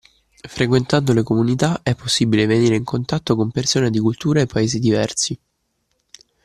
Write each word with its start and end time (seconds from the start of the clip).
Frequentando 0.49 1.13
le 1.13 1.21
comunità 1.21 1.81
è 1.83 1.93
possibile 1.93 2.47
venire 2.47 2.75
in 2.75 2.83
contatto 2.83 3.35
con 3.35 3.51
persone 3.51 3.91
di 3.91 3.99
culture 3.99 4.41
e 4.41 4.45
Paesi 4.47 4.79
diversi. 4.79 5.39